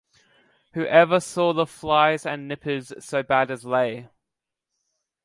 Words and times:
Who 0.73 0.83
ever 0.87 1.19
saw 1.19 1.53
the 1.53 1.67
flies 1.67 2.25
and 2.25 2.47
nippers 2.47 2.91
so 2.97 3.21
bad 3.21 3.51
as 3.51 3.61
they? 3.61 4.09